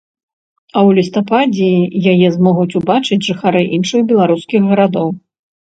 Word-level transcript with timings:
А 0.75 0.79
ў 0.87 0.97
лістападзе 0.99 1.69
яе 2.15 2.27
змогуць 2.39 2.67
убачыць 2.81 3.21
жыхары 3.29 3.61
іншых 3.79 4.01
беларускіх 4.15 4.61
гарадоў. 4.73 5.07